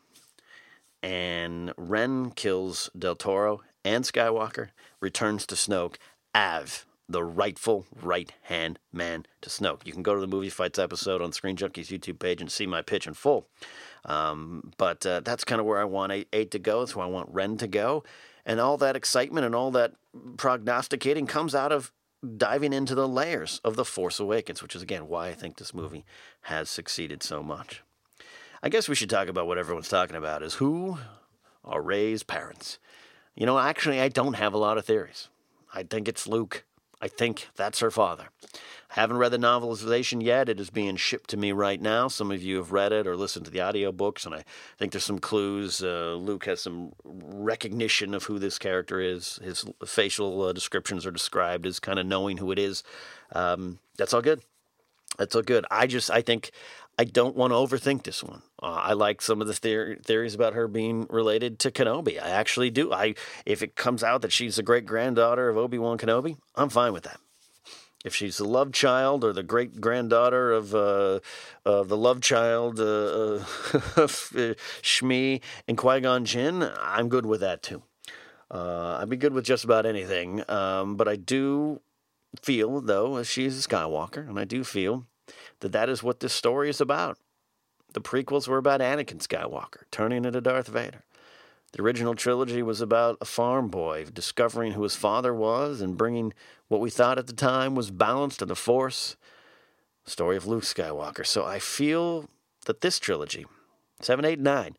[1.02, 4.68] And Ren kills Del Toro and Skywalker,
[5.00, 5.96] returns to Snoke,
[6.36, 9.86] Av, the rightful right hand man to Snoke.
[9.86, 12.66] You can go to the Movie Fights episode on Screen Junkie's YouTube page and see
[12.66, 13.48] my pitch in full.
[14.04, 16.80] Um, but uh, that's kind of where I want eight, eight to go.
[16.80, 18.04] That's where I want Ren to go.
[18.44, 19.94] And all that excitement and all that
[20.36, 21.90] prognosticating comes out of
[22.36, 25.72] diving into the layers of The Force Awakens, which is, again, why I think this
[25.72, 26.04] movie
[26.42, 27.82] has succeeded so much.
[28.62, 30.98] I guess we should talk about what everyone's talking about is who
[31.64, 32.78] are Rey's parents?
[33.34, 35.28] You know, actually, I don't have a lot of theories.
[35.74, 36.64] I think it's Luke.
[37.00, 38.28] I think that's her father.
[38.90, 40.48] I haven't read the novelization yet.
[40.48, 42.08] It is being shipped to me right now.
[42.08, 44.44] Some of you have read it or listened to the audiobooks, and I
[44.78, 45.82] think there's some clues.
[45.82, 49.38] Uh, Luke has some recognition of who this character is.
[49.42, 52.82] His facial uh, descriptions are described as kind of knowing who it is.
[53.32, 54.40] Um, that's all good.
[55.18, 55.66] That's all good.
[55.70, 56.50] I just, I think,
[56.98, 58.42] I don't want to overthink this one.
[58.62, 62.20] Uh, I like some of the theor- theories about her being related to Kenobi.
[62.20, 62.92] I actually do.
[62.92, 66.70] I if it comes out that she's the great granddaughter of Obi Wan Kenobi, I'm
[66.70, 67.20] fine with that.
[68.04, 71.20] If she's the love child or the great granddaughter of uh,
[71.66, 72.82] uh, the love child uh,
[73.96, 77.82] of uh, Shmi and Qui Gon Jinn, I'm good with that too.
[78.50, 80.48] Uh, I'd be good with just about anything.
[80.48, 81.80] Um, but I do
[82.40, 85.06] feel, though, as she's a Skywalker, and I do feel
[85.60, 87.18] that that is what this story is about.
[87.94, 91.04] The prequels were about Anakin Skywalker turning into Darth Vader.
[91.72, 96.32] The original trilogy was about a farm boy discovering who his father was and bringing
[96.68, 99.16] what we thought at the time was balance to the Force.
[100.06, 101.26] Story of Luke Skywalker.
[101.26, 102.28] So I feel
[102.66, 103.44] that this trilogy,
[104.00, 104.76] 7, 8, 9,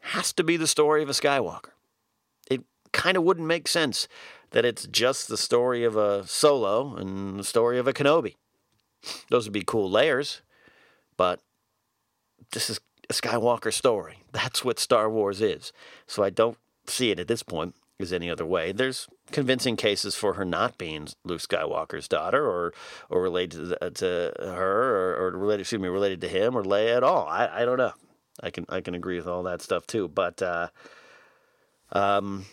[0.00, 1.70] has to be the story of a Skywalker.
[2.48, 4.06] It kind of wouldn't make sense
[4.50, 8.36] that it's just the story of a Solo and the story of a Kenobi.
[9.30, 10.42] Those would be cool layers,
[11.16, 11.40] but
[12.52, 14.22] this is a Skywalker story.
[14.32, 15.72] That's what Star Wars is.
[16.06, 18.72] So I don't see it at this point as any other way.
[18.72, 22.72] There's convincing cases for her not being Luke Skywalker's daughter, or
[23.10, 26.96] or related to, to her, or, or, related, excuse me, related to him or Leia
[26.96, 27.26] at all.
[27.26, 27.92] I, I don't know.
[28.40, 30.68] I can I can agree with all that stuff too, but uh,
[31.92, 32.46] um,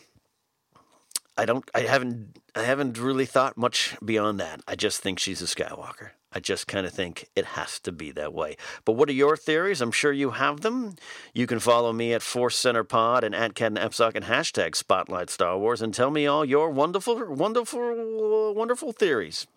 [1.37, 1.69] I don't.
[1.75, 2.39] I haven't.
[2.55, 4.61] I haven't really thought much beyond that.
[4.67, 6.11] I just think she's a Skywalker.
[6.35, 8.57] I just kind of think it has to be that way.
[8.83, 9.79] But what are your theories?
[9.79, 10.95] I'm sure you have them.
[11.33, 15.29] You can follow me at Force Center Pod and at Ken Napzok and hashtag Spotlight
[15.29, 19.47] Star Wars and tell me all your wonderful, wonderful, wonderful theories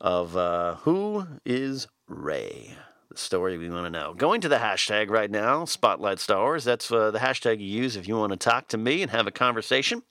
[0.00, 2.76] of uh, who is Rey.
[3.10, 4.14] The story we want to know.
[4.14, 6.62] Going to the hashtag right now, Spotlight Star Wars.
[6.62, 9.26] That's uh, the hashtag you use if you want to talk to me and have
[9.26, 10.04] a conversation.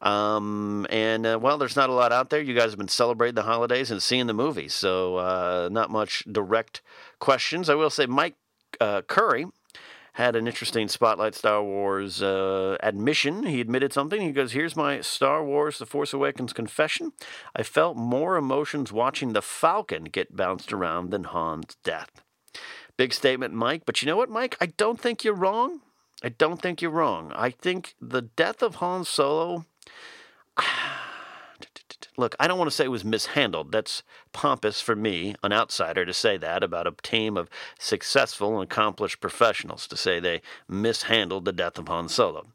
[0.00, 2.40] Um, and uh, well, there's not a lot out there.
[2.40, 6.24] You guys have been celebrating the holidays and seeing the movies, so uh, not much
[6.30, 6.82] direct
[7.18, 7.68] questions.
[7.68, 8.36] I will say, Mike
[8.80, 9.46] uh, Curry
[10.18, 13.46] had an interesting Spotlight Star Wars uh, admission.
[13.46, 14.20] He admitted something.
[14.20, 17.12] He goes, Here's my Star Wars The Force Awakens confession.
[17.54, 22.10] I felt more emotions watching the Falcon get bounced around than Han's death.
[22.96, 23.82] Big statement, Mike.
[23.86, 24.56] But you know what, Mike?
[24.60, 25.82] I don't think you're wrong.
[26.20, 27.32] I don't think you're wrong.
[27.36, 29.66] I think the death of Han Solo.
[32.16, 33.70] Look, I don't want to say it was mishandled.
[33.70, 38.64] That's pompous for me, an outsider, to say that about a team of successful and
[38.64, 42.48] accomplished professionals, to say they mishandled the death of Han Solo.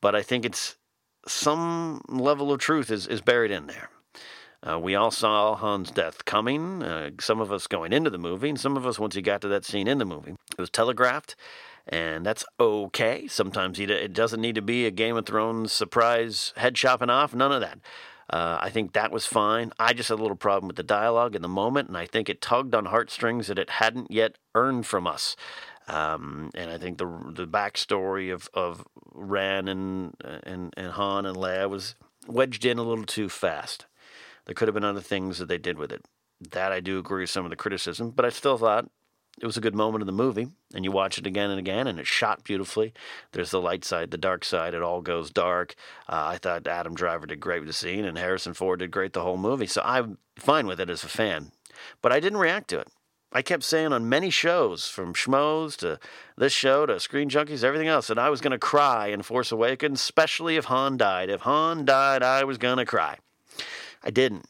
[0.00, 0.76] But I think it's
[1.26, 3.90] some level of truth is, is buried in there.
[4.62, 8.48] Uh, we all saw Han's death coming, uh, some of us going into the movie,
[8.48, 10.32] and some of us once he got to that scene in the movie.
[10.32, 11.36] It was telegraphed,
[11.88, 13.26] and that's okay.
[13.26, 17.52] Sometimes it doesn't need to be a Game of Thrones surprise head chopping off, none
[17.52, 17.78] of that.
[18.30, 19.72] Uh, I think that was fine.
[19.78, 22.28] I just had a little problem with the dialogue in the moment, and I think
[22.28, 25.34] it tugged on heartstrings that it hadn't yet earned from us.
[25.86, 28.84] Um, and I think the the backstory of, of
[29.14, 31.94] Ren and, and and Han and Leia was
[32.26, 33.86] wedged in a little too fast.
[34.44, 36.04] There could have been other things that they did with it.
[36.52, 38.90] That I do agree with some of the criticism, but I still thought
[39.40, 41.86] it was a good moment in the movie, and you watch it again and again,
[41.86, 42.92] and it's shot beautifully.
[43.32, 44.74] There's the light side, the dark side.
[44.74, 45.74] It all goes dark.
[46.08, 49.12] Uh, I thought Adam Driver did great with the scene, and Harrison Ford did great
[49.12, 49.66] the whole movie.
[49.66, 51.52] So I'm fine with it as a fan,
[52.02, 52.88] but I didn't react to it.
[53.30, 56.00] I kept saying on many shows, from Schmoes to
[56.38, 59.52] this show to Screen Junkies, everything else, that I was going to cry in Force
[59.52, 61.28] Awakens, especially if Han died.
[61.28, 63.18] If Han died, I was going to cry.
[64.02, 64.46] I didn't.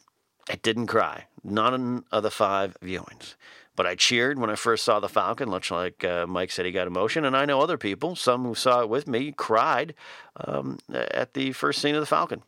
[0.49, 1.25] I didn't cry.
[1.43, 3.35] None of the five viewings.
[3.79, 6.71] But I cheered when I first saw the Falcon, much like uh, Mike said he
[6.73, 7.23] got emotion.
[7.23, 9.95] And I know other people, some who saw it with me, cried
[10.35, 12.43] um, at the first scene of the Falcon.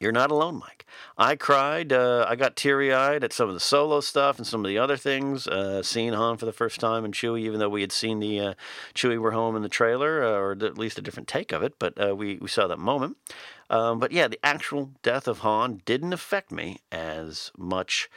[0.00, 0.84] You're not alone, Mike.
[1.16, 1.92] I cried.
[1.92, 4.78] Uh, I got teary eyed at some of the solo stuff and some of the
[4.78, 5.46] other things.
[5.46, 8.40] Uh, seeing Han for the first time and Chewie, even though we had seen the
[8.40, 8.54] uh,
[8.96, 11.74] Chewie were home in the trailer, uh, or at least a different take of it,
[11.78, 13.16] but uh, we, we saw that moment.
[13.70, 18.10] Um, but yeah, the actual death of Han didn't affect me as much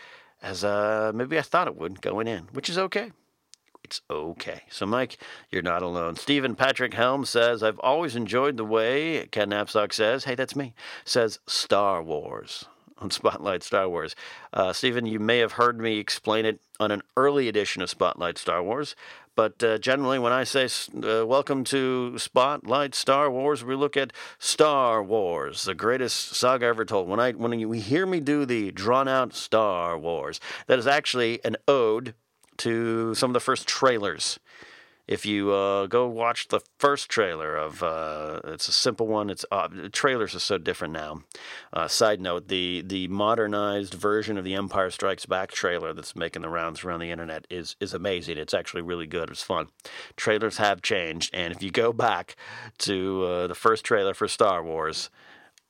[0.45, 3.11] as uh, maybe I thought it would going in, which is okay.
[3.83, 4.61] It's okay.
[4.69, 5.17] So, Mike,
[5.49, 6.15] you're not alone.
[6.15, 10.73] Stephen Patrick Helm says, I've always enjoyed the way, Ken Napzok says, hey, that's me,
[11.03, 12.65] says Star Wars
[12.97, 14.15] on Spotlight Star Wars.
[14.53, 18.37] Uh, Stephen, you may have heard me explain it on an early edition of Spotlight
[18.37, 18.95] Star Wars.
[19.35, 24.13] But uh, generally, when I say uh, welcome to Spotlight Star Wars, we look at
[24.39, 27.09] Star Wars, the greatest saga ever told.
[27.09, 31.43] When I when you hear me do the drawn out Star Wars, that is actually
[31.43, 32.15] an ode
[32.57, 34.39] to some of the first trailers
[35.08, 39.45] if you uh, go watch the first trailer of uh, it's a simple one it's
[39.51, 41.22] uh, trailers are so different now.
[41.72, 46.41] Uh, side note the the modernized version of the empire strikes back trailer that's making
[46.41, 48.38] the rounds around the internet is is amazing.
[48.38, 49.30] It's actually really good.
[49.30, 49.68] It's fun.
[50.16, 52.36] Trailers have changed and if you go back
[52.80, 55.10] to uh, the first trailer for star wars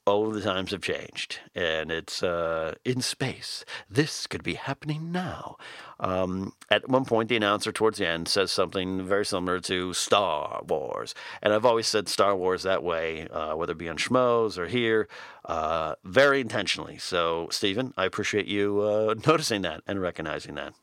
[0.05, 3.65] all the times have changed, and it's uh, in space.
[3.89, 5.57] This could be happening now.
[5.99, 10.61] Um, at one point, the announcer towards the end says something very similar to Star
[10.67, 14.57] Wars, and I've always said Star Wars that way, uh, whether it be on Schmoes
[14.59, 15.07] or here,
[15.45, 16.97] uh, very intentionally.
[16.99, 20.73] So, Stephen, I appreciate you uh, noticing that and recognizing that.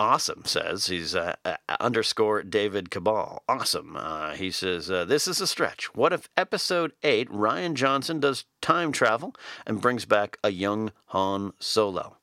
[0.00, 3.44] Awesome says he's uh, uh, underscore David Cabal.
[3.48, 3.96] Awesome.
[3.96, 5.94] Uh, he says uh, this is a stretch.
[5.94, 11.52] What if episode eight Rian Johnson does time travel and brings back a young Han
[11.60, 12.16] Solo?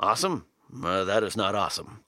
[0.00, 0.46] Awesome.
[0.84, 2.02] Uh, that is not awesome.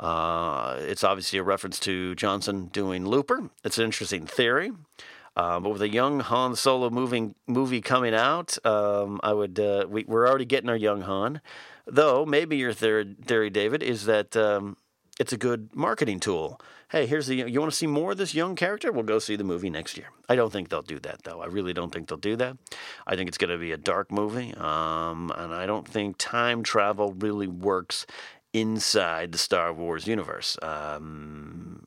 [0.00, 3.50] Uh, it's obviously a reference to Johnson doing Looper.
[3.62, 4.72] It's an interesting theory.
[5.34, 9.58] But with a young Han Solo moving movie coming out, um, I would
[9.88, 11.40] we, we're already getting our young Han.
[11.86, 14.76] Though maybe your theory David, is that um,
[15.20, 16.60] it's a good marketing tool.
[16.90, 18.92] Hey, here's the you want to see more of this young character?
[18.92, 20.06] We'll go see the movie next year.
[20.28, 21.40] I don't think they'll do that though.
[21.40, 22.56] I really don't think they'll do that.
[23.06, 26.62] I think it's going to be a dark movie, um, and I don't think time
[26.62, 28.06] travel really works
[28.52, 30.56] inside the Star Wars universe.
[30.62, 31.84] Um,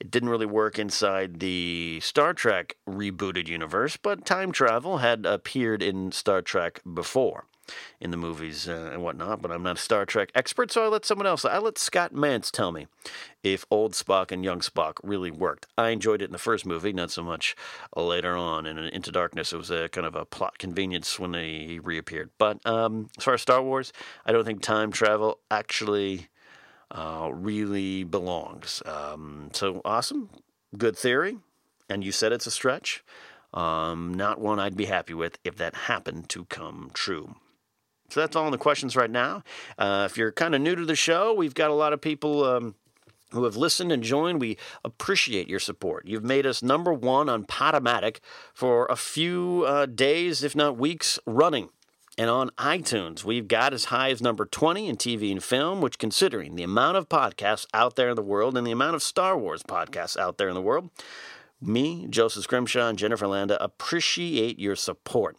[0.00, 5.82] it didn't really work inside the Star Trek rebooted universe, but time travel had appeared
[5.82, 7.44] in Star Trek before
[8.00, 10.88] in the movies uh, and whatnot, but I'm not a Star Trek expert, so I
[10.88, 12.86] let someone else, I let Scott Mantz tell me
[13.42, 15.66] if old Spock and young Spock really worked.
[15.78, 17.54] I enjoyed it in the first movie, not so much
[17.94, 19.52] later on in Into Darkness.
[19.52, 22.30] It was a kind of a plot convenience when he reappeared.
[22.38, 23.92] But um, as far as Star Wars,
[24.26, 26.29] I don't think time travel actually
[26.90, 28.82] uh, really belongs.
[28.84, 30.30] Um, so awesome,
[30.76, 31.38] good theory,
[31.88, 33.04] and you said it's a stretch.
[33.52, 37.34] Um, not one I'd be happy with if that happened to come true.
[38.10, 39.42] So that's all in the questions right now.
[39.78, 42.44] Uh, if you're kind of new to the show, we've got a lot of people.
[42.44, 42.74] Um,
[43.32, 44.40] who have listened and joined.
[44.40, 46.06] We appreciate your support.
[46.06, 48.18] You've made us number one on Podomatic
[48.52, 51.68] for a few uh, days, if not weeks, running.
[52.20, 55.96] And on iTunes, we've got as high as number 20 in TV and film, which,
[55.96, 59.38] considering the amount of podcasts out there in the world and the amount of Star
[59.38, 60.90] Wars podcasts out there in the world,
[61.62, 65.38] me, Joseph Scrimshaw, and Jennifer Landa appreciate your support.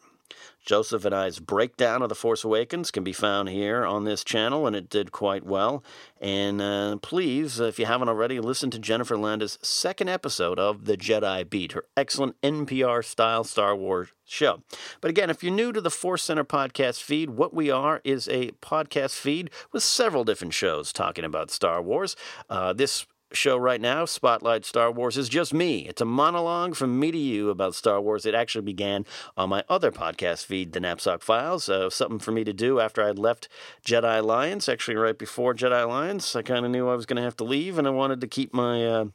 [0.61, 4.67] Joseph and I's breakdown of The Force Awakens can be found here on this channel,
[4.67, 5.83] and it did quite well.
[6.19, 10.97] And uh, please, if you haven't already, listen to Jennifer Landa's second episode of The
[10.97, 14.61] Jedi Beat, her excellent NPR style Star Wars show.
[15.01, 18.27] But again, if you're new to the Force Center podcast feed, what we are is
[18.29, 22.15] a podcast feed with several different shows talking about Star Wars.
[22.49, 25.87] Uh, this show right now, Spotlight Star Wars, is just me.
[25.87, 28.25] It's a monologue from me to you about Star Wars.
[28.25, 29.05] It actually began
[29.37, 31.69] on my other podcast feed, The Napzok Files.
[31.69, 33.47] Uh, something for me to do after I'd left
[33.85, 34.67] Jedi Alliance.
[34.67, 37.43] Actually, right before Jedi Alliance, I kind of knew I was going to have to
[37.43, 39.05] leave, and I wanted to keep my uh,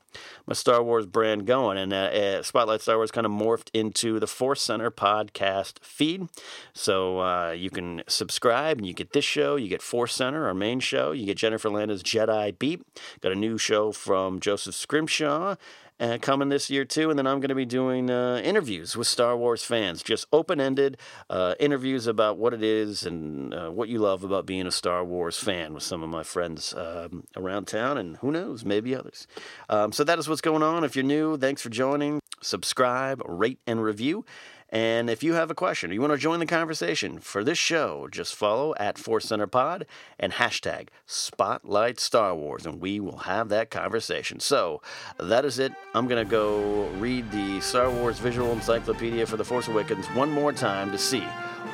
[0.46, 1.78] my Star Wars brand going.
[1.78, 6.28] And uh, uh Spotlight Star Wars kind of morphed into the Force Center podcast feed.
[6.72, 10.54] So uh, you can subscribe, and you get this show, you get Force Center, our
[10.54, 12.82] main show, you get Jennifer Landa's Jedi Beat.
[13.20, 15.56] Got a new show from Joseph Scrimshaw
[15.98, 17.10] uh, coming this year too.
[17.10, 20.60] And then I'm going to be doing uh, interviews with Star Wars fans, just open
[20.60, 20.96] ended
[21.28, 25.04] uh, interviews about what it is and uh, what you love about being a Star
[25.04, 29.26] Wars fan with some of my friends um, around town and who knows, maybe others.
[29.68, 30.84] Um, so that is what's going on.
[30.84, 32.20] If you're new, thanks for joining.
[32.42, 34.24] Subscribe, rate, and review.
[34.70, 37.58] And if you have a question or you want to join the conversation for this
[37.58, 39.86] show, just follow at Force Center Pod
[40.18, 44.40] and hashtag Spotlight Star Wars, and we will have that conversation.
[44.40, 44.82] So
[45.18, 45.72] that is it.
[45.94, 50.30] I'm going to go read the Star Wars Visual Encyclopedia for The Force Awakens one
[50.30, 51.24] more time to see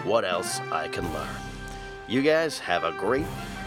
[0.04, 1.28] what else I can learn.
[2.08, 3.26] You guys have a great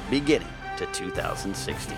[0.09, 0.47] beginning
[0.77, 1.97] to 2016.